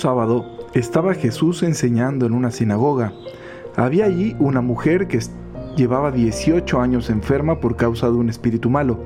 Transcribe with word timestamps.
Sábado 0.00 0.46
estaba 0.72 1.12
Jesús 1.12 1.62
enseñando 1.62 2.24
en 2.24 2.32
una 2.32 2.50
sinagoga. 2.50 3.12
Había 3.76 4.06
allí 4.06 4.34
una 4.38 4.62
mujer 4.62 5.08
que 5.08 5.20
llevaba 5.76 6.10
18 6.10 6.80
años 6.80 7.10
enferma 7.10 7.60
por 7.60 7.76
causa 7.76 8.06
de 8.06 8.14
un 8.14 8.30
espíritu 8.30 8.70
malo. 8.70 8.98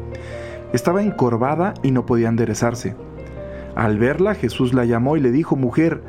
Estaba 0.72 1.02
encorvada 1.02 1.74
y 1.82 1.90
no 1.90 2.06
podía 2.06 2.28
enderezarse. 2.28 2.94
Al 3.74 3.98
verla, 3.98 4.36
Jesús 4.36 4.72
la 4.72 4.84
llamó 4.84 5.16
y 5.16 5.20
le 5.20 5.32
dijo, 5.32 5.56
Mujer, 5.56 6.00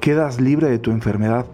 quedas 0.00 0.40
libre 0.40 0.70
de 0.70 0.78
tu 0.78 0.90
enfermedad. 0.90 1.44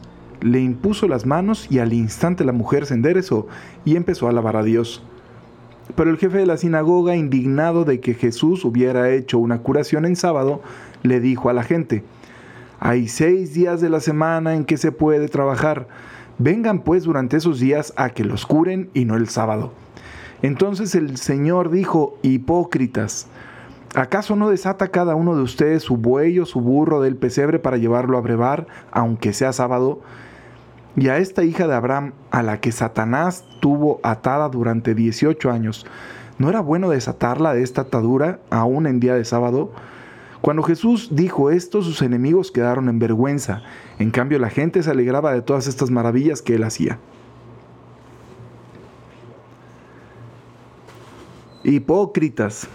Le 0.41 0.61
impuso 0.61 1.09
las 1.09 1.27
manos 1.27 1.67
y 1.73 1.81
al 1.81 1.93
instante 1.93 2.45
la 2.45 2.53
mujer 2.53 2.87
se 2.87 2.95
enderezó 2.95 3.49
y 3.85 3.97
empezó 3.97 4.29
a 4.29 4.31
alabar 4.31 4.55
a 4.55 4.63
Dios. 4.63 5.03
Pero 5.97 6.09
el 6.09 6.19
jefe 6.19 6.39
de 6.39 6.47
la 6.47 6.57
sinagoga, 6.57 7.17
indignado 7.17 7.85
de 7.85 7.99
que 7.99 8.15
Jesús 8.15 8.65
hubiera 8.65 9.11
hecho 9.11 9.41
una 9.41 9.59
curación 9.59 10.07
en 10.07 10.15
sábado, 10.15 10.63
le 11.03 11.19
dijo 11.19 11.51
a 11.51 11.53
la 11.53 11.65
gente, 11.65 12.05
hay 12.85 13.09
seis 13.09 13.55
días 13.55 13.81
de 13.81 13.89
la 13.89 13.99
semana 13.99 14.55
en 14.55 14.67
que 14.67 14.77
se 14.77 14.93
puede 14.93 15.29
trabajar. 15.29 15.89
Vengan 16.37 16.81
pues 16.81 17.05
durante 17.05 17.39
esos 17.39 17.59
días 17.59 17.95
a 17.97 18.11
que 18.11 18.25
los 18.25 18.45
curen 18.45 18.91
y 18.93 19.07
no 19.07 19.17
el 19.17 19.31
sábado. 19.31 19.73
Entonces 20.43 20.95
el 20.95 21.17
Señor 21.17 21.71
dijo, 21.71 22.19
hipócritas, 22.21 23.27
¿acaso 23.95 24.37
no 24.37 24.51
desata 24.51 24.89
cada 24.89 25.15
uno 25.15 25.35
de 25.35 25.41
ustedes 25.41 25.83
su 25.83 25.97
buey 25.97 26.39
o 26.39 26.45
su 26.45 26.61
burro 26.61 27.01
del 27.01 27.17
pesebre 27.17 27.59
para 27.59 27.79
llevarlo 27.79 28.19
a 28.19 28.21
brevar, 28.21 28.67
aunque 28.93 29.33
sea 29.33 29.55
sábado? 29.55 30.03
Y 30.95 31.09
a 31.09 31.17
esta 31.17 31.43
hija 31.43 31.67
de 31.67 31.75
Abraham, 31.75 32.13
a 32.31 32.43
la 32.43 32.61
que 32.61 32.71
Satanás 32.71 33.47
tuvo 33.63 33.99
atada 34.03 34.51
durante 34.51 34.95
18 34.95 35.51
años, 35.51 35.87
¿no 36.37 36.51
era 36.51 36.61
bueno 36.61 36.91
desatarla 36.91 37.55
de 37.55 37.63
esta 37.63 37.81
atadura 37.81 38.41
aún 38.51 38.87
en 38.87 39.01
día 39.01 39.15
de 39.15 39.25
sábado? 39.25 39.73
Cuando 40.45 40.63
Jesús 40.63 41.09
dijo 41.11 41.51
esto, 41.51 41.81
sus 41.81 42.03
enemigos 42.03 42.53
quedaron 42.53 42.91
en 42.91 42.99
vergüenza. 42.99 43.63
En 43.99 44.11
cambio, 44.11 44.39
la 44.39 44.51
gente 44.51 44.83
se 44.83 44.91
alegraba 44.91 45.33
de 45.33 45.41
todas 45.41 45.67
estas 45.67 45.91
maravillas 45.91 46.43
que 46.43 46.57
él 46.57 46.65
hacía. 46.65 46.99
Hipócritas. 51.63 52.69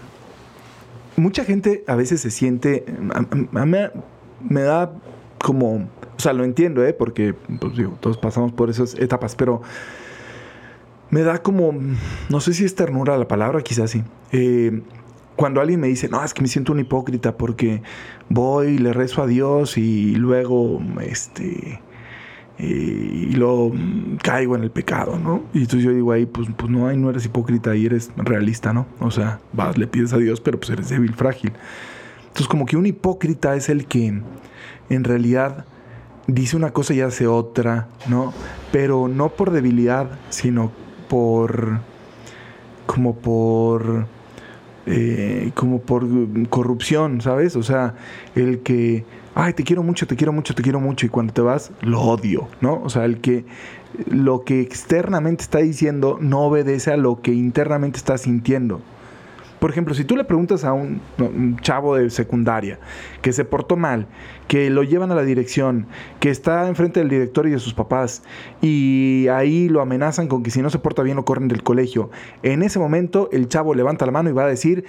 Mucha 1.14 1.44
gente 1.44 1.84
a 1.86 1.94
veces 1.94 2.20
se 2.22 2.32
siente, 2.32 2.86
a, 3.14 3.64
mí 3.64 3.78
me 4.40 4.62
da 4.62 4.92
como, 5.40 5.76
o 5.76 6.18
sea, 6.18 6.32
lo 6.32 6.42
entiendo, 6.42 6.84
¿eh? 6.84 6.92
porque 6.92 7.34
pues, 7.34 7.74
todos 8.00 8.18
pasamos 8.18 8.50
por 8.50 8.68
esas 8.68 8.96
etapas, 8.96 9.36
pero 9.36 9.62
me 11.10 11.22
da 11.22 11.38
como, 11.40 11.72
no 12.30 12.40
sé 12.40 12.52
si 12.52 12.64
es 12.64 12.74
ternura 12.74 13.16
la 13.16 13.28
palabra, 13.28 13.62
quizás 13.62 13.92
sí. 13.92 14.02
Eh, 14.32 14.82
cuando 15.36 15.60
alguien 15.60 15.80
me 15.80 15.88
dice, 15.88 16.08
no, 16.08 16.22
es 16.22 16.34
que 16.34 16.42
me 16.42 16.48
siento 16.48 16.72
un 16.72 16.80
hipócrita 16.80 17.36
porque 17.36 17.82
voy, 18.28 18.78
le 18.78 18.92
rezo 18.92 19.22
a 19.22 19.26
Dios 19.26 19.78
y 19.78 20.14
luego, 20.16 20.82
este, 21.00 21.80
y 22.58 23.32
luego 23.32 23.72
caigo 24.22 24.54
en 24.54 24.62
el 24.62 24.70
pecado, 24.70 25.18
¿no? 25.18 25.44
Y 25.54 25.60
entonces 25.60 25.82
yo 25.82 25.92
digo 25.92 26.12
ahí, 26.12 26.26
pues, 26.26 26.48
pues 26.56 26.70
no, 26.70 26.88
ahí 26.88 26.96
no 26.96 27.08
eres 27.08 27.24
hipócrita, 27.24 27.70
ahí 27.70 27.86
eres 27.86 28.10
realista, 28.16 28.72
¿no? 28.72 28.86
O 28.98 29.10
sea, 29.10 29.40
vas, 29.52 29.78
le 29.78 29.86
pides 29.86 30.12
a 30.12 30.18
Dios, 30.18 30.40
pero 30.40 30.60
pues 30.60 30.70
eres 30.70 30.90
débil, 30.90 31.14
frágil. 31.14 31.52
Entonces 32.22 32.48
como 32.48 32.66
que 32.66 32.76
un 32.76 32.86
hipócrita 32.86 33.56
es 33.56 33.70
el 33.70 33.86
que 33.86 34.20
en 34.90 35.04
realidad 35.04 35.64
dice 36.26 36.56
una 36.56 36.72
cosa 36.72 36.92
y 36.92 37.00
hace 37.00 37.26
otra, 37.26 37.88
¿no? 38.08 38.34
Pero 38.72 39.08
no 39.08 39.30
por 39.30 39.50
debilidad, 39.50 40.18
sino 40.28 40.70
por... 41.08 41.80
como 42.86 43.16
por 43.16 44.06
eh, 44.90 45.50
como 45.54 45.80
por 45.80 46.06
corrupción, 46.48 47.20
¿sabes? 47.20 47.56
O 47.56 47.62
sea, 47.62 47.94
el 48.34 48.60
que, 48.60 49.04
ay, 49.34 49.52
te 49.54 49.64
quiero 49.64 49.82
mucho, 49.82 50.06
te 50.06 50.16
quiero 50.16 50.32
mucho, 50.32 50.54
te 50.54 50.62
quiero 50.62 50.80
mucho, 50.80 51.06
y 51.06 51.08
cuando 51.08 51.32
te 51.32 51.40
vas, 51.40 51.72
lo 51.80 52.00
odio, 52.00 52.48
¿no? 52.60 52.80
O 52.82 52.90
sea, 52.90 53.04
el 53.04 53.20
que 53.20 53.44
lo 54.08 54.44
que 54.44 54.60
externamente 54.60 55.42
está 55.42 55.58
diciendo 55.58 56.18
no 56.20 56.40
obedece 56.42 56.92
a 56.92 56.96
lo 56.96 57.20
que 57.22 57.32
internamente 57.32 57.98
está 57.98 58.18
sintiendo. 58.18 58.80
Por 59.60 59.70
ejemplo, 59.70 59.94
si 59.94 60.04
tú 60.04 60.16
le 60.16 60.24
preguntas 60.24 60.64
a 60.64 60.72
un, 60.72 61.00
chavo 61.60 61.94
de 61.96 62.08
secundaria 62.08 62.78
que 63.20 63.32
se 63.32 63.44
portó 63.44 63.76
mal, 63.76 64.06
que 64.48 64.70
lo 64.70 64.82
llevan 64.82 65.12
a 65.12 65.14
la 65.14 65.22
dirección, 65.22 65.86
que 66.18 66.30
está 66.30 66.66
enfrente 66.66 67.00
del 67.00 67.10
director 67.10 67.46
y 67.46 67.50
de 67.50 67.58
sus 67.58 67.74
papás, 67.74 68.22
y 68.62 69.26
ahí 69.28 69.68
lo 69.68 69.82
amenazan 69.82 70.28
con 70.28 70.42
que 70.42 70.50
si 70.50 70.62
no 70.62 70.70
se 70.70 70.78
porta 70.78 71.02
bien 71.02 71.16
lo 71.16 71.26
corren 71.26 71.46
del 71.46 71.62
colegio, 71.62 72.10
en 72.42 72.62
ese 72.62 72.78
momento 72.78 73.28
el 73.32 73.48
chavo 73.48 73.74
levanta 73.74 74.06
la 74.06 74.12
mano 74.12 74.30
y 74.30 74.32
va 74.32 74.44
a 74.44 74.48
decir, 74.48 74.86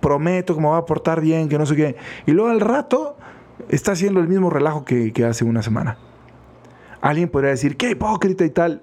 prometo 0.00 0.56
que 0.56 0.60
me 0.60 0.68
va 0.68 0.78
a 0.78 0.86
portar 0.86 1.20
bien, 1.20 1.48
que 1.48 1.56
no 1.56 1.64
sé 1.64 1.76
qué. 1.76 1.96
Y 2.26 2.32
luego 2.32 2.50
al 2.50 2.60
rato 2.60 3.16
está 3.68 3.92
haciendo 3.92 4.18
el 4.18 4.26
mismo 4.26 4.50
relajo 4.50 4.84
que, 4.84 5.12
que 5.12 5.24
hace 5.24 5.44
una 5.44 5.62
semana. 5.62 5.98
Alguien 7.00 7.28
podría 7.28 7.50
decir, 7.50 7.76
qué 7.76 7.90
hipócrita 7.90 8.44
y 8.44 8.50
tal. 8.50 8.82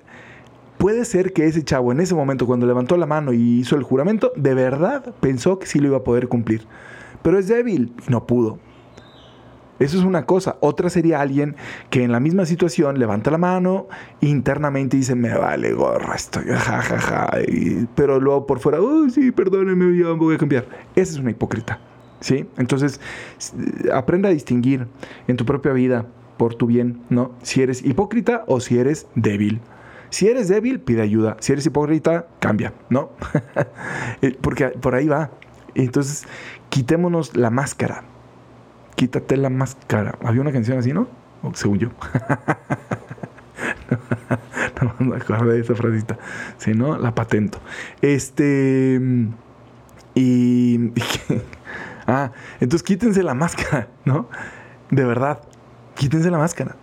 Puede 0.78 1.06
ser 1.06 1.34
que 1.34 1.46
ese 1.46 1.64
chavo 1.64 1.92
en 1.92 2.00
ese 2.00 2.14
momento, 2.14 2.46
cuando 2.46 2.68
levantó 2.68 2.98
la 2.98 3.08
mano 3.08 3.34
y 3.34 3.60
hizo 3.60 3.76
el 3.76 3.84
juramento, 3.84 4.32
de 4.36 4.54
verdad 4.54 5.14
pensó 5.20 5.58
que 5.58 5.66
sí 5.66 5.80
lo 5.80 5.88
iba 5.88 5.98
a 5.98 6.04
poder 6.04 6.28
cumplir. 6.28 6.66
Pero 7.24 7.40
es 7.40 7.48
débil 7.48 7.94
y 8.08 8.12
no 8.12 8.28
pudo. 8.28 8.60
Eso 9.80 9.98
es 9.98 10.04
una 10.04 10.26
cosa. 10.26 10.58
Otra 10.60 10.90
sería 10.90 11.22
alguien 11.22 11.56
que 11.90 12.04
en 12.04 12.12
la 12.12 12.20
misma 12.20 12.46
situación 12.46 13.00
levanta 13.00 13.30
la 13.32 13.38
mano 13.38 13.88
internamente 14.22 14.98
dice, 14.98 15.16
me 15.16 15.34
vale 15.36 15.74
gorra, 15.74 16.16
estoy 16.16 16.46
jajaja. 16.46 17.00
Ja, 17.00 17.00
ja, 17.00 17.32
pero 17.96 18.20
luego 18.20 18.48
por 18.48 18.60
fuera, 18.60 18.82
uy, 18.82 19.10
sí, 19.12 19.32
perdóneme, 19.32 19.96
yo 19.98 20.16
voy 20.18 20.36
a 20.36 20.38
cambiar. 20.38 20.66
Esa 20.96 21.14
es 21.14 21.20
una 21.20 21.32
hipócrita. 21.32 21.80
¿Sí? 22.20 22.48
Entonces, 22.58 23.00
aprenda 23.94 24.30
a 24.30 24.32
distinguir 24.32 24.88
en 25.28 25.38
tu 25.38 25.46
propia 25.46 25.72
vida 25.74 26.08
por 26.38 26.56
tu 26.56 26.66
bien, 26.66 27.02
¿no? 27.10 27.32
Si 27.44 27.62
eres 27.62 27.86
hipócrita 27.86 28.44
o 28.48 28.60
si 28.60 28.80
eres 28.80 29.08
débil. 29.14 29.62
Si 30.10 30.28
eres 30.28 30.48
débil, 30.48 30.80
pide 30.80 31.02
ayuda. 31.02 31.38
Si 31.40 31.52
eres 31.52 31.66
hipócrita, 31.66 32.28
cambia, 32.40 32.74
¿no? 32.90 33.12
Eh, 34.22 34.36
porque 34.42 34.70
por 34.70 34.96
ahí 34.96 35.08
va. 35.08 35.32
Entonces, 35.76 36.26
quitémonos 36.70 37.36
la 37.36 37.50
máscara. 37.50 38.04
Quítate 38.96 39.38
la 39.38 39.50
máscara. 39.50 40.18
Había 40.24 40.42
una 40.42 40.52
canción 40.52 40.80
así, 40.80 40.92
¿no? 40.92 41.08
O, 41.44 41.54
según 41.54 41.78
yo. 41.78 41.90
no, 44.82 45.06
me 45.06 45.18
acuerdo 45.18 45.52
de 45.52 45.60
esa 45.60 45.76
frasita. 45.76 46.18
Si 46.58 46.74
no, 46.74 46.98
la 46.98 47.14
patento. 47.14 47.60
Este. 48.02 49.00
Y. 50.16 50.94
ah, 52.08 52.32
entonces 52.60 52.84
quítense 52.84 53.22
la 53.22 53.36
máscara, 53.36 53.90
¿no? 54.06 54.30
De 54.90 55.06
verdad, 55.06 55.42
quítense 55.96 56.32
la 56.32 56.40
máscara. 56.40 56.76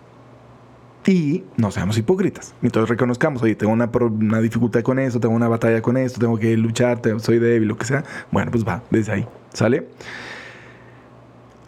Y 1.07 1.43
no 1.57 1.69
seamos 1.69 1.97
hipócritas. 1.97 2.55
Entonces 2.63 2.89
reconozcamos, 2.89 3.41
oye, 3.43 3.55
tengo 3.55 3.71
una, 3.71 3.89
una, 4.01 4.41
dificultad 4.41 4.81
con 4.81 4.97
esto, 4.97 5.19
tengo 5.19 5.35
una 5.35 5.47
batalla 5.47 5.81
con 5.81 5.97
esto, 5.97 6.19
tengo 6.19 6.37
que 6.39 6.57
luchar, 6.57 6.99
soy 7.19 7.37
débil, 7.37 7.67
lo 7.67 7.77
que 7.77 7.85
sea. 7.85 8.03
Bueno, 8.31 8.51
pues 8.51 8.67
va, 8.67 8.81
desde 8.89 9.11
ahí, 9.11 9.27
¿sale? 9.53 9.87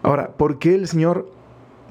Ahora, 0.02 0.30
¿por 0.30 0.58
qué 0.58 0.74
el 0.74 0.88
Señor 0.88 1.30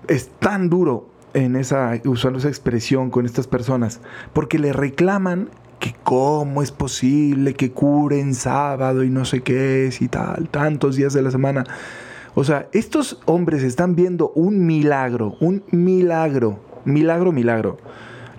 es 0.09 0.29
tan 0.41 0.69
duro 0.69 1.09
en 1.35 1.55
esa, 1.55 2.01
usando 2.05 2.41
esa 2.41 2.49
expresión 2.49 3.11
con 3.11 3.27
estas 3.27 3.47
personas? 3.47 4.01
Porque 4.33 4.59
le 4.59 4.73
reclaman 4.73 5.49
que 5.79 5.95
cómo 6.03 6.63
es 6.63 6.73
posible 6.73 7.55
que 7.55 7.71
curen 7.71 8.35
sábado 8.35 9.05
y 9.05 9.11
no 9.11 9.25
sé 9.25 9.43
qué 9.43 9.87
es 9.87 10.03
y 10.03 10.09
tal, 10.09 10.49
tantos 10.49 10.97
días 10.97 11.13
de 11.13 11.23
la 11.23 11.31
semana. 11.31 11.65
O 12.35 12.43
sea, 12.43 12.69
estos 12.73 13.21
hombres 13.27 13.63
están 13.63 13.95
viendo 13.95 14.31
un 14.31 14.67
milagro, 14.67 15.37
un 15.41 15.63
milagro 15.71 16.66
milagro, 16.87 17.33
milagro. 17.33 17.77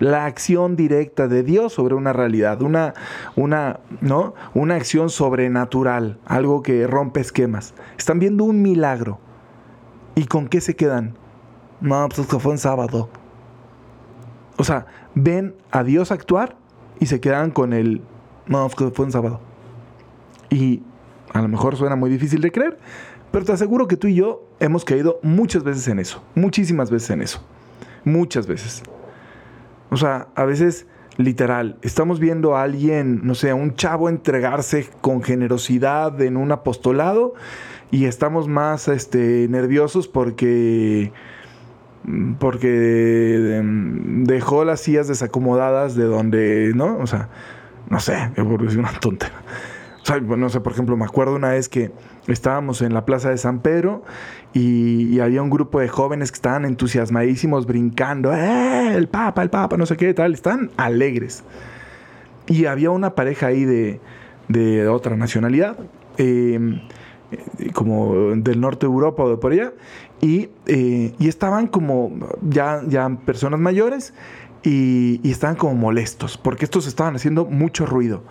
La 0.00 0.26
acción 0.26 0.76
directa 0.76 1.28
de 1.28 1.42
Dios 1.42 1.72
sobre 1.72 1.94
una 1.94 2.12
realidad, 2.12 2.62
una, 2.62 2.94
una, 3.36 3.80
¿no? 4.00 4.34
una 4.54 4.76
acción 4.76 5.10
sobrenatural, 5.10 6.18
algo 6.24 6.62
que 6.62 6.86
rompe 6.86 7.20
esquemas. 7.20 7.74
Están 7.96 8.18
viendo 8.18 8.44
un 8.44 8.62
milagro. 8.62 9.18
¿Y 10.14 10.26
con 10.26 10.48
qué 10.48 10.60
se 10.60 10.74
quedan? 10.74 11.14
No, 11.80 12.08
pues 12.08 12.26
fue 12.26 12.52
un 12.52 12.58
sábado. 12.58 13.08
O 14.56 14.64
sea, 14.64 14.86
ven 15.14 15.54
a 15.70 15.84
Dios 15.84 16.10
actuar 16.10 16.56
y 17.00 17.06
se 17.06 17.20
quedan 17.20 17.50
con 17.50 17.72
el, 17.72 18.02
no, 18.46 18.68
pues 18.68 18.92
fue 18.92 19.04
un 19.04 19.12
sábado. 19.12 19.40
Y 20.50 20.82
a 21.32 21.42
lo 21.42 21.48
mejor 21.48 21.76
suena 21.76 21.96
muy 21.96 22.10
difícil 22.10 22.40
de 22.40 22.50
creer, 22.50 22.78
pero 23.30 23.44
te 23.44 23.52
aseguro 23.52 23.86
que 23.86 23.96
tú 23.96 24.06
y 24.08 24.14
yo 24.14 24.48
hemos 24.60 24.84
caído 24.84 25.18
muchas 25.22 25.62
veces 25.62 25.86
en 25.88 25.98
eso, 25.98 26.22
muchísimas 26.34 26.90
veces 26.90 27.10
en 27.10 27.22
eso. 27.22 27.40
Muchas 28.04 28.46
veces. 28.46 28.82
O 29.90 29.96
sea, 29.96 30.28
a 30.34 30.44
veces 30.44 30.86
literal, 31.18 31.78
estamos 31.82 32.20
viendo 32.20 32.56
a 32.56 32.62
alguien, 32.62 33.20
no 33.24 33.34
sé, 33.34 33.50
a 33.50 33.54
un 33.54 33.74
chavo 33.74 34.08
entregarse 34.08 34.88
con 35.00 35.22
generosidad 35.22 36.20
en 36.22 36.36
un 36.36 36.52
apostolado 36.52 37.34
y 37.90 38.04
estamos 38.04 38.46
más 38.46 38.86
este, 38.88 39.48
nerviosos 39.50 40.06
porque 40.08 41.12
porque 42.38 43.58
em, 43.58 44.24
dejó 44.24 44.64
las 44.64 44.80
sillas 44.80 45.08
desacomodadas 45.08 45.96
de 45.96 46.04
donde, 46.04 46.72
¿no? 46.74 46.96
O 46.98 47.06
sea, 47.06 47.28
no 47.90 47.98
sé, 47.98 48.16
por 48.36 48.62
decir 48.62 48.78
una 48.78 48.92
sea, 50.08 50.20
no 50.20 50.48
sé, 50.48 50.60
por 50.60 50.72
ejemplo, 50.72 50.96
me 50.96 51.04
acuerdo 51.04 51.34
una 51.34 51.50
vez 51.50 51.68
que 51.68 51.90
estábamos 52.26 52.82
en 52.82 52.94
la 52.94 53.04
plaza 53.04 53.30
de 53.30 53.38
San 53.38 53.60
Pedro 53.60 54.02
y, 54.54 55.20
había 55.20 55.42
un 55.42 55.50
grupo 55.50 55.80
de 55.80 55.88
jóvenes 55.88 56.30
que 56.30 56.36
estaban 56.36 56.64
entusiasmadísimos, 56.64 57.66
brincando, 57.66 58.32
¡eh! 58.32 58.94
El 58.94 59.08
Papa, 59.08 59.42
el 59.42 59.50
Papa, 59.50 59.76
no 59.76 59.84
sé 59.84 59.96
qué 59.96 60.14
tal, 60.14 60.32
están 60.32 60.70
alegres. 60.76 61.44
Y 62.46 62.64
había 62.66 62.90
una 62.90 63.14
pareja 63.14 63.48
ahí 63.48 63.64
de, 63.64 64.00
de 64.48 64.88
otra 64.88 65.16
nacionalidad, 65.16 65.76
em, 66.16 66.80
eh, 67.30 67.70
como 67.74 68.34
del 68.36 68.60
norte 68.60 68.86
de 68.86 68.92
Europa 68.92 69.24
o 69.24 69.30
de 69.30 69.36
por 69.36 69.52
allá, 69.52 69.72
y, 70.20 70.48
eh, 70.66 71.14
y 71.18 71.28
estaban 71.28 71.66
como 71.66 72.12
ya, 72.42 72.82
ya 72.88 73.08
personas 73.26 73.60
mayores 73.60 74.14
y, 74.62 75.20
y, 75.22 75.30
estaban 75.30 75.56
como 75.56 75.74
molestos, 75.74 76.38
porque 76.38 76.64
estos 76.64 76.86
estaban 76.86 77.16
haciendo 77.16 77.44
mucho 77.44 77.84
ruido. 77.84 78.22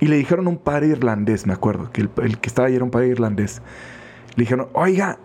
Y 0.00 0.06
le 0.06 0.16
dijeron 0.16 0.46
a 0.46 0.50
un 0.50 0.58
padre 0.58 0.88
irlandés, 0.88 1.46
me 1.46 1.52
acuerdo, 1.52 1.90
que 1.90 2.02
el, 2.02 2.38
que 2.38 2.48
estaba 2.48 2.68
ahí 2.68 2.74
era 2.74 2.84
un 2.84 2.90
padre 2.90 3.08
irlandés. 3.08 3.62
Le 4.36 4.42
dijeron, 4.42 4.68
oiga, 4.72 5.18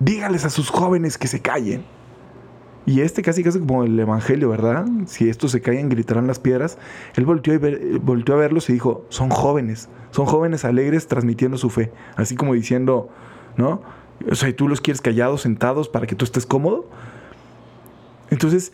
dígales 0.00 0.44
a 0.44 0.50
sus 0.50 0.70
jóvenes 0.70 1.16
que 1.18 1.28
se 1.28 1.40
callen. 1.40 1.84
Y 2.86 3.00
este 3.00 3.22
casi 3.22 3.42
casi 3.42 3.58
como 3.58 3.84
el 3.84 3.98
evangelio, 3.98 4.48
¿verdad? 4.48 4.86
Si 5.06 5.28
estos 5.28 5.50
se 5.50 5.60
caen, 5.60 5.88
gritarán 5.88 6.26
las 6.28 6.38
piedras. 6.38 6.78
Él 7.14 7.24
volteó, 7.24 7.54
y 7.54 7.56
a 7.56 8.34
verlos 8.36 8.70
y 8.70 8.72
dijo, 8.72 9.04
son 9.08 9.30
jóvenes, 9.30 9.88
son 10.12 10.26
jóvenes 10.26 10.64
alegres 10.64 11.08
transmitiendo 11.08 11.58
su 11.58 11.68
fe. 11.70 11.92
Así 12.14 12.36
como 12.36 12.54
diciendo, 12.54 13.08
¿no? 13.56 13.82
O 14.30 14.34
sea, 14.36 14.48
¿y 14.48 14.52
tú 14.52 14.68
los 14.68 14.80
quieres 14.80 15.00
callados, 15.00 15.42
sentados, 15.42 15.88
para 15.88 16.06
que 16.06 16.14
tú 16.14 16.24
estés 16.24 16.46
cómodo? 16.46 16.88
Entonces, 18.30 18.72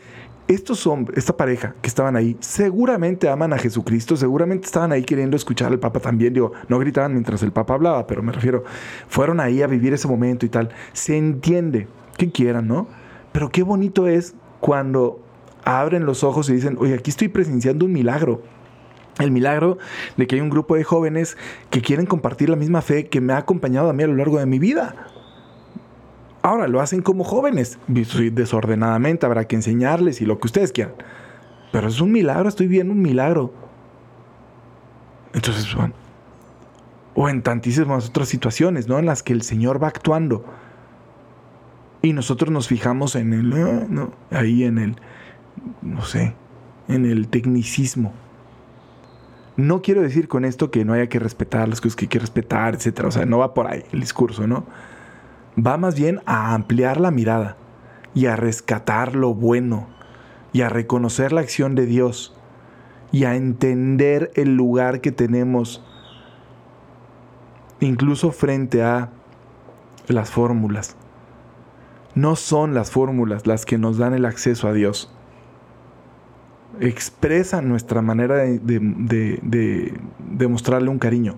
estos 0.54 0.86
hombres, 0.86 1.18
esta 1.18 1.36
pareja 1.36 1.74
que 1.82 1.88
estaban 1.88 2.16
ahí, 2.16 2.36
seguramente 2.40 3.28
aman 3.28 3.52
a 3.52 3.58
Jesucristo, 3.58 4.16
seguramente 4.16 4.66
estaban 4.66 4.92
ahí 4.92 5.02
queriendo 5.02 5.36
escuchar 5.36 5.72
al 5.72 5.78
Papa 5.78 6.00
también. 6.00 6.32
Digo, 6.34 6.52
no 6.68 6.78
gritaban 6.78 7.12
mientras 7.12 7.42
el 7.42 7.52
Papa 7.52 7.74
hablaba, 7.74 8.06
pero 8.06 8.22
me 8.22 8.32
refiero, 8.32 8.64
fueron 9.08 9.40
ahí 9.40 9.62
a 9.62 9.66
vivir 9.66 9.92
ese 9.92 10.08
momento 10.08 10.46
y 10.46 10.48
tal. 10.48 10.70
Se 10.92 11.16
entiende 11.16 11.88
que 12.16 12.30
quieran, 12.30 12.68
¿no? 12.68 12.88
Pero 13.32 13.50
qué 13.50 13.62
bonito 13.62 14.06
es 14.06 14.34
cuando 14.60 15.20
abren 15.64 16.06
los 16.06 16.24
ojos 16.24 16.48
y 16.48 16.54
dicen, 16.54 16.76
oye, 16.78 16.94
aquí 16.94 17.10
estoy 17.10 17.28
presenciando 17.28 17.86
un 17.86 17.92
milagro. 17.92 18.42
El 19.18 19.30
milagro 19.30 19.78
de 20.16 20.26
que 20.26 20.36
hay 20.36 20.40
un 20.40 20.50
grupo 20.50 20.74
de 20.74 20.84
jóvenes 20.84 21.36
que 21.70 21.82
quieren 21.82 22.06
compartir 22.06 22.48
la 22.48 22.56
misma 22.56 22.80
fe 22.80 23.08
que 23.08 23.20
me 23.20 23.34
ha 23.34 23.38
acompañado 23.38 23.90
a 23.90 23.92
mí 23.92 24.02
a 24.02 24.06
lo 24.06 24.16
largo 24.16 24.38
de 24.38 24.46
mi 24.46 24.58
vida. 24.58 24.94
Ahora 26.42 26.66
lo 26.66 26.80
hacen 26.80 27.02
como 27.02 27.22
jóvenes, 27.22 27.78
desordenadamente, 27.86 29.26
habrá 29.26 29.46
que 29.46 29.54
enseñarles 29.54 30.20
y 30.20 30.26
lo 30.26 30.40
que 30.40 30.48
ustedes 30.48 30.72
quieran. 30.72 30.94
Pero 31.70 31.88
es 31.88 32.00
un 32.00 32.10
milagro, 32.10 32.48
estoy 32.48 32.66
viendo 32.66 32.92
un 32.92 33.00
milagro. 33.00 33.54
Entonces, 35.32 35.72
bueno, 35.74 35.94
o 37.14 37.28
en 37.28 37.42
tantísimas 37.42 38.08
otras 38.08 38.28
situaciones, 38.28 38.88
¿no? 38.88 38.98
En 38.98 39.06
las 39.06 39.22
que 39.22 39.32
el 39.32 39.42
Señor 39.42 39.82
va 39.82 39.88
actuando. 39.88 40.44
Y 42.02 42.12
nosotros 42.12 42.50
nos 42.50 42.66
fijamos 42.66 43.14
en 43.14 43.32
el, 43.32 43.52
ah, 43.52 43.86
¿no? 43.88 44.12
ahí 44.30 44.64
en 44.64 44.78
el, 44.78 44.96
no 45.80 46.02
sé, 46.02 46.34
en 46.88 47.06
el 47.06 47.28
tecnicismo. 47.28 48.12
No 49.56 49.82
quiero 49.82 50.02
decir 50.02 50.26
con 50.26 50.44
esto 50.44 50.70
que 50.70 50.84
no 50.84 50.94
haya 50.94 51.08
que 51.08 51.18
respetar 51.18 51.68
las 51.68 51.80
cosas 51.80 51.94
que 51.94 52.06
hay 52.06 52.08
que 52.08 52.18
respetar, 52.18 52.74
etcétera. 52.74 53.08
O 53.08 53.10
sea, 53.12 53.26
no 53.26 53.38
va 53.38 53.54
por 53.54 53.68
ahí 53.68 53.84
el 53.92 54.00
discurso, 54.00 54.46
¿no? 54.46 54.66
Va 55.56 55.76
más 55.76 55.94
bien 55.94 56.20
a 56.26 56.54
ampliar 56.54 57.00
la 57.00 57.10
mirada 57.10 57.56
y 58.14 58.26
a 58.26 58.36
rescatar 58.36 59.14
lo 59.14 59.34
bueno 59.34 59.88
y 60.52 60.62
a 60.62 60.68
reconocer 60.68 61.32
la 61.32 61.40
acción 61.40 61.74
de 61.74 61.86
Dios 61.86 62.36
y 63.10 63.24
a 63.24 63.36
entender 63.36 64.30
el 64.34 64.56
lugar 64.56 65.00
que 65.00 65.12
tenemos 65.12 65.84
incluso 67.80 68.32
frente 68.32 68.82
a 68.82 69.10
las 70.08 70.30
fórmulas. 70.30 70.96
No 72.14 72.36
son 72.36 72.74
las 72.74 72.90
fórmulas 72.90 73.46
las 73.46 73.64
que 73.64 73.78
nos 73.78 73.98
dan 73.98 74.14
el 74.14 74.24
acceso 74.24 74.68
a 74.68 74.72
Dios. 74.72 75.12
Expresan 76.80 77.68
nuestra 77.68 78.02
manera 78.02 78.36
de, 78.36 78.58
de, 78.60 80.48
mostrarle 80.48 80.88
un 80.88 80.98
cariño 80.98 81.36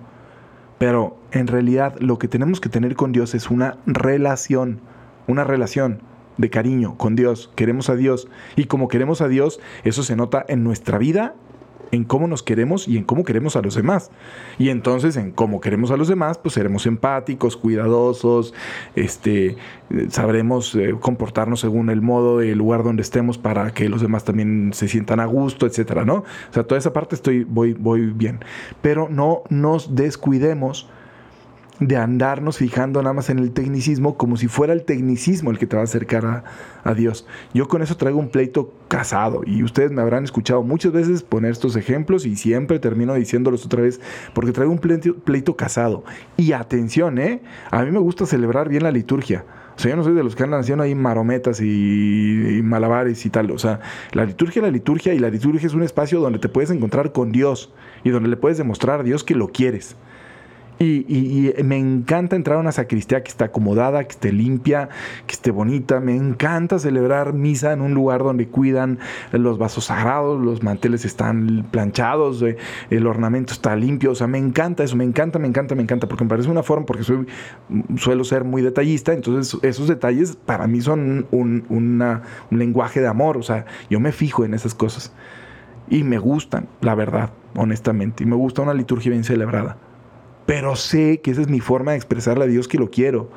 pero 0.79 1.17
en 1.32 1.47
realidad 1.47 1.97
lo 2.00 2.19
que 2.19 2.29
tenemos 2.29 2.61
que 2.61 2.69
tener 2.69 2.97
con 2.97 3.12
Dios 3.12 3.35
es 3.35 3.50
una 3.50 3.79
relación, 3.87 4.81
una 5.26 5.44
relación 5.44 6.00
de 6.37 6.50
cariño 6.50 6.97
con 6.97 7.17
Dios. 7.17 7.50
Queremos 7.55 7.88
a 7.91 7.97
Dios. 7.97 8.29
Y 8.56 8.65
como 8.65 8.88
queremos 8.88 9.21
a 9.21 9.29
Dios, 9.29 9.61
eso 9.85 10.03
se 10.03 10.17
nota 10.17 10.44
en 10.49 10.65
nuestra 10.65 10.99
vida 10.99 11.35
en 11.91 12.05
cómo 12.05 12.27
nos 12.27 12.43
queremos 12.43 12.89
y 12.89 12.97
en 12.97 13.05
cómo 13.05 13.25
queremos 13.25 13.57
a 13.57 13.63
los 13.63 13.75
demás. 13.75 14.11
Y 14.59 14.69
entonces 14.69 15.17
en 15.17 15.31
cómo 15.31 15.61
queremos 15.61 15.91
a 15.91 15.97
los 15.97 16.09
demás, 16.09 16.39
pues 16.39 16.55
seremos 16.55 16.87
empáticos, 16.87 17.57
cuidadosos, 17.57 18.55
este, 18.95 19.57
sabremos 20.09 20.75
eh, 20.75 20.95
comportarnos 20.99 21.61
según 21.61 21.91
el 21.91 22.03
modo 22.03 22.39
del 22.39 22.59
lugar 22.59 22.83
donde 22.83 23.03
estemos 23.03 23.39
para 23.39 23.73
que 23.73 23.89
los 23.89 24.01
demás 24.01 24.25
también 24.25 24.73
se 24.73 24.89
sientan 24.89 25.21
a 25.21 25.27
gusto, 25.27 25.67
etcétera, 25.67 26.05
¿no? 26.05 26.17
O 26.17 26.53
sea, 26.53 26.65
toda 26.65 26.79
esa 26.79 26.93
parte 26.93 27.15
estoy, 27.15 27.45
voy, 27.45 27.75
voy 27.75 28.07
bien. 28.07 28.41
Pero 28.83 29.09
no 29.09 29.43
nos 29.51 29.95
descuidemos 29.95 30.89
de 31.81 31.97
andarnos 31.97 32.59
fijando 32.59 33.03
nada 33.03 33.15
más 33.15 33.31
en 33.31 33.38
el 33.38 33.53
tecnicismo 33.53 34.17
como 34.17 34.37
si 34.37 34.47
fuera 34.47 34.73
el 34.73 34.85
tecnicismo 34.85 35.50
el 35.50 35.59
que 35.59 35.67
te 35.67 35.76
va 35.76 35.82
a 35.82 35.85
acercar 35.85 36.44
a, 36.85 36.94
Dios. 36.94 37.26
Yo 37.55 37.67
con 37.67 37.82
eso 37.82 37.97
traigo 37.97 38.19
un 38.19 38.29
pleito 38.29 38.73
casado 38.88 39.41
y 39.47 39.62
ustedes 39.62 39.91
me 39.91 40.03
habrán 40.03 40.25
escuchado 40.25 40.62
muchas 40.62 40.93
veces 40.93 41.23
poner 41.23 41.50
estos 41.50 41.76
ejemplos 41.76 42.26
y 42.26 42.37
siempre 42.37 42.79
termino 42.79 43.15
diciéndolos 43.15 43.65
otra 43.65 43.82
vez 43.82 44.00
porque 44.35 44.53
traigo 44.53 44.71
un 44.71 44.79
pleito, 44.79 45.56
casado. 45.56 46.05
Y 46.37 46.53
atención, 46.53 47.19
¿eh? 47.19 47.41
A 47.71 47.82
mí 47.85 47.91
me 47.91 47.99
gusta 47.99 48.27
celebrar 48.27 48.69
bien 48.69 48.82
la 48.82 48.91
liturgia. 48.91 49.44
O 49.77 49.81
sea, 49.81 49.91
yo 49.91 49.97
no 49.97 50.05
soy 50.05 50.15
de 50.15 50.23
los 50.23 50.37
que 50.37 50.44
andan 50.44 50.61
haciendo 50.61 50.85
ahí 50.85 50.94
marometas 50.94 51.61
y, 51.61 52.59
y, 52.59 52.62
malabares 52.62 53.25
y 53.27 53.31
tal. 53.31 53.50
O 53.50 53.59
sea, 53.59 53.81
la 54.12 54.25
liturgia 54.25 54.61
es 54.61 54.65
la 54.65 54.70
liturgia 54.70 55.15
y 55.15 55.19
la 55.19 55.31
liturgia 55.31 55.67
es 55.67 55.75
un 55.75 55.82
espacio 55.82 56.20
donde 56.20 56.38
te 56.38 56.49
puedes 56.49 56.70
encontrar 56.70 57.12
con 57.12 57.32
Dios 57.32 57.73
y 58.05 58.11
donde 58.11 58.29
le 58.29 58.37
puedes 58.37 58.59
demostrar 58.59 59.00
a 59.00 59.03
Dios 59.03 59.25
que 59.25 59.35
lo 59.35 59.49
quieres. 59.49 59.97
Y, 60.79 61.55
me 61.65 61.79
encanta 61.79 62.35
entrar 62.35 62.56
a 62.56 62.61
una 62.61 62.73
sacristía 62.73 63.23
que 63.23 63.31
esté 63.31 63.44
acomodada, 63.44 64.03
que 64.03 64.10
esté 64.10 64.32
limpia, 64.32 64.89
que 65.27 65.32
esté 65.32 65.51
bonita. 65.51 66.01
Me 66.01 66.17
encanta 66.17 66.79
celebrar 66.79 67.32
misa 67.32 67.72
en 67.72 67.81
un 67.81 67.94
lugar 67.94 68.25
donde 68.25 68.49
cuidan 68.49 68.99
los 69.32 69.56
vasos 69.56 69.84
sagrados, 69.84 70.41
los 70.41 70.63
manteles 70.63 71.05
están 71.05 71.67
planchados, 71.70 72.43
eh, 72.43 72.56
el 72.91 73.06
ornamento 73.06 73.53
está 73.53 73.77
limpio. 73.77 74.10
O 74.13 74.15
sea, 74.15 74.27
me 74.27 74.39
encanta 74.39 74.82
eso, 74.82 74.96
me 74.96 75.05
encanta, 75.05 75.39
me 75.39 75.46
encanta, 75.46 75.75
me 75.75 75.82
encanta, 75.82 76.08
porque 76.08 76.25
me 76.25 76.31
parece 76.31 76.51
una 76.51 76.63
forma, 76.63 76.87
porque 76.87 77.05
soy, 77.05 77.27
suelo 77.96 78.25
ser 78.25 78.44
muy 78.44 78.60
detallista. 78.60 79.13
Entonces, 79.13 79.56
esos 79.63 79.87
detalles 79.87 80.37
para 80.37 80.67
mí 80.67 80.81
son 80.81 81.27
un, 81.31 81.65
un 81.69 82.58
lenguaje 82.58 83.01
de 83.01 83.06
amor. 83.06 83.37
O 83.37 83.43
sea, 83.43 83.65
yo 83.89 84.01
me 84.01 84.10
fijo 84.10 84.44
en 84.44 84.55
esas 84.55 84.75
cosas. 84.75 85.13
Y 85.89 86.03
me 86.03 86.19
gustan, 86.19 86.67
la 86.81 86.94
verdad, 86.94 87.31
honestamente. 87.55 88.25
Y 88.25 88.27
me 88.27 88.37
gusta 88.37 88.63
una 88.63 88.75
liturgia 88.75 89.13
bien 89.13 89.22
celebrada 89.22 89.77
pero 90.46 90.77
sé 90.77 91.20
que 91.20 91.31
esa 91.31 91.41
es 91.41 91.48
mi 91.48 91.60
forma 91.60 91.93
de 91.93 91.96
expresarle 91.96 92.44
a 92.44 92.46
Dios 92.46 92.69
que 92.69 92.79
lo 92.79 92.91
quiero. 92.91 93.31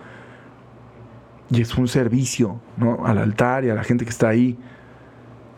Y 1.50 1.62
es 1.62 1.76
un 1.78 1.88
servicio, 1.88 2.60
¿no? 2.76 3.06
Al 3.06 3.18
altar 3.18 3.64
y 3.64 3.70
a 3.70 3.76
la 3.76 3.84
gente 3.84 4.04
que 4.04 4.12
está 4.12 4.28
ahí. 4.28 4.58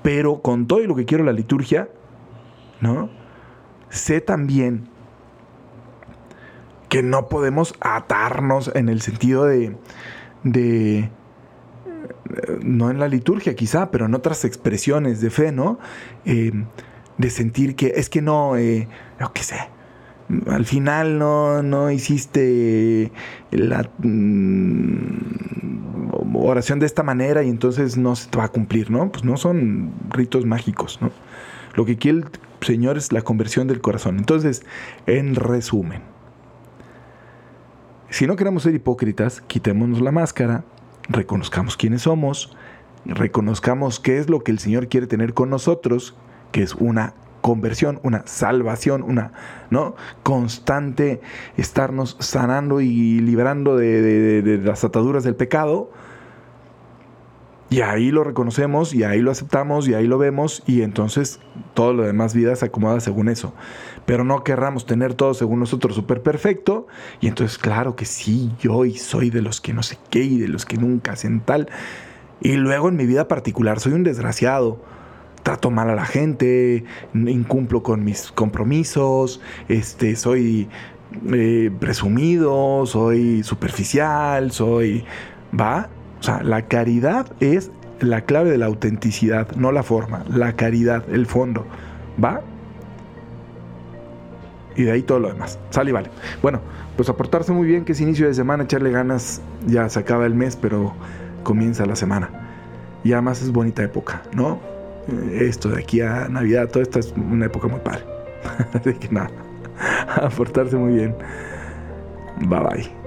Pero 0.04 0.42
con 0.42 0.68
todo 0.68 0.80
lo 0.82 0.96
que 0.96 1.06
quiero 1.06 1.24
la 1.24 1.34
liturgia, 1.34 1.90
¿no? 2.80 3.10
Sé 3.90 4.22
también 4.22 4.88
que 6.90 7.02
no 7.04 7.28
podemos 7.28 7.74
atarnos 7.82 8.72
en 8.76 8.90
el 8.90 9.02
sentido 9.02 9.46
de, 9.46 9.76
de 10.44 11.10
no 12.64 12.90
en 12.90 13.00
la 13.00 13.08
liturgia 13.08 13.56
quizá, 13.56 13.92
pero 13.92 14.06
en 14.06 14.16
otras 14.16 14.46
expresiones 14.46 15.22
de 15.22 15.30
fe, 15.30 15.52
¿no? 15.52 15.80
Eh, 16.26 16.52
de 17.18 17.30
sentir 17.30 17.76
que 17.76 17.94
es 17.96 18.10
que 18.10 18.22
no, 18.22 18.56
eh, 18.56 18.88
yo 19.20 19.34
qué 19.34 19.44
sé, 19.44 19.58
al 20.48 20.66
final 20.66 21.18
no, 21.18 21.64
no 21.64 21.90
hiciste 21.92 23.12
la 23.52 23.90
mm, 24.00 25.10
oración 26.36 26.80
de 26.80 26.86
esta 26.86 27.04
manera 27.04 27.44
y 27.44 27.50
entonces 27.50 27.98
no 27.98 28.16
se 28.16 28.30
te 28.30 28.38
va 28.38 28.46
a 28.46 28.50
cumplir, 28.50 28.92
¿no? 28.92 29.12
Pues 29.12 29.24
no 29.24 29.38
son 29.38 29.92
ritos 30.10 30.46
mágicos, 30.46 31.00
¿no? 31.02 31.12
Lo 31.76 31.86
que 31.86 31.98
quiere 31.98 32.20
el 32.20 32.26
Señor 32.62 32.98
es 32.98 33.12
la 33.12 33.22
conversión 33.22 33.68
del 33.68 33.82
corazón. 33.82 34.18
Entonces, 34.18 34.64
en 35.06 35.36
resumen, 35.36 36.02
si 38.10 38.28
no 38.28 38.36
queremos 38.36 38.64
ser 38.64 38.76
hipócritas, 38.76 39.42
quitémonos 39.42 40.02
la 40.02 40.12
máscara, 40.12 40.64
reconozcamos 41.08 41.78
quiénes 41.78 42.04
somos, 42.04 42.56
reconozcamos 43.06 44.00
qué 44.00 44.18
es 44.18 44.30
lo 44.30 44.44
que 44.44 44.52
el 44.52 44.60
Señor 44.60 44.88
quiere 44.88 45.08
tener 45.08 45.34
con 45.34 45.50
nosotros, 45.50 46.16
que 46.52 46.64
es 46.64 46.76
una 46.76 47.14
conversión, 47.50 48.00
una 48.04 48.22
salvación, 48.28 49.02
una 49.02 49.32
¿no? 49.72 49.96
constante 50.22 51.20
estarnos 51.58 52.16
sanando 52.20 52.80
y 52.80 53.22
liberando 53.22 53.76
de, 53.76 54.62
las 54.64 54.84
ataduras 54.84 55.24
del 55.24 55.34
pecado. 55.34 55.90
Y 57.72 57.82
ahí 57.82 58.12
lo 58.12 58.24
reconocemos 58.24 58.94
y 58.94 59.04
ahí 59.04 59.20
lo 59.22 59.32
aceptamos 59.32 59.88
y 59.88 59.96
ahí 59.96 60.06
lo 60.06 60.20
vemos 60.20 60.62
y 60.68 60.84
entonces 60.84 61.40
todo 61.74 61.94
lo 61.94 62.04
demás 62.04 62.36
vida 62.36 62.56
se 62.56 62.66
acomoda 62.66 63.00
según 63.00 63.30
eso. 63.30 63.56
Pero 64.06 64.24
no 64.24 64.44
querramos 64.44 64.86
tener 64.86 65.16
todo 65.16 65.34
según 65.34 65.60
nosotros 65.60 65.96
súper 65.96 66.22
perfecto 66.22 66.86
y 67.22 67.28
entonces 67.30 67.58
claro 67.58 67.96
que 67.96 68.06
sí, 68.06 68.52
yo 68.60 68.86
y 68.86 68.96
soy 68.96 69.32
de 69.32 69.42
los 69.42 69.60
que 69.60 69.74
no 69.74 69.82
sé 69.82 69.98
qué 70.12 70.22
y 70.22 70.38
de 70.38 70.50
los 70.50 70.68
que 70.68 70.78
nunca 70.78 71.14
hacen 71.14 71.40
tal. 71.40 71.68
Y 72.42 72.54
luego 72.58 72.90
en 72.90 72.96
mi 72.96 73.08
vida 73.08 73.28
particular 73.28 73.80
soy 73.80 73.94
un 73.94 74.04
desgraciado. 74.04 74.80
Trato 75.50 75.72
mal 75.72 75.90
a 75.90 75.96
la 75.96 76.06
gente, 76.06 76.84
incumplo 77.16 77.82
con 77.82 78.04
mis 78.04 78.32
compromisos, 78.32 79.42
este, 79.68 80.16
soy 80.16 80.70
eh, 81.34 81.72
presumido, 81.80 82.86
soy 82.86 83.42
superficial, 83.42 84.52
soy... 84.52 85.06
¿Va? 85.60 85.90
O 86.20 86.24
sea, 86.24 86.44
la 86.44 86.68
caridad 86.68 87.32
es 87.40 87.72
la 88.00 88.26
clave 88.26 88.52
de 88.52 88.60
la 88.60 88.68
autenticidad, 88.68 89.48
no 89.56 89.72
la 89.72 89.82
forma, 89.82 90.24
la 90.30 90.56
caridad, 90.56 91.04
el 91.12 91.26
fondo. 91.26 91.66
¿Va? 92.24 92.42
Y 94.76 94.84
de 94.84 94.92
ahí 94.92 95.02
todo 95.02 95.18
lo 95.18 95.30
demás. 95.30 95.58
Sale 95.72 95.90
y 95.90 95.94
vale. 95.94 96.12
Bueno, 96.44 96.62
pues 96.96 97.10
aportarse 97.10 97.54
muy 97.54 97.68
bien, 97.68 97.86
que 97.86 97.94
es 97.94 98.02
inicio 98.02 98.28
de 98.28 98.36
semana, 98.36 98.66
echarle 98.66 98.92
ganas. 98.92 99.42
Ya 99.66 99.90
se 99.90 99.98
acaba 99.98 100.28
el 100.28 100.36
mes, 100.36 100.56
pero 100.56 100.94
comienza 101.42 101.88
la 101.88 101.96
semana. 101.96 102.30
Y 103.04 103.14
además 103.14 103.42
es 103.42 103.52
bonita 103.52 103.82
época, 103.82 104.22
¿no? 104.32 104.78
Esto 105.32 105.70
de 105.70 105.82
aquí 105.82 106.02
a 106.02 106.28
Navidad, 106.30 106.70
toda 106.70 106.84
esta 106.84 107.00
es 107.00 107.14
una 107.16 107.46
época 107.46 107.68
muy 107.68 107.80
padre. 107.80 108.04
Así 108.74 108.94
que 108.94 109.10
nada, 109.10 109.32
aportarse 110.16 110.76
muy 110.76 110.94
bien. 110.94 111.16
Bye 112.48 112.60
bye. 112.60 112.99